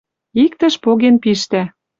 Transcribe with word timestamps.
Иктӹш 0.43 0.75
поген 0.83 1.15
пиштӓ. 1.23 1.61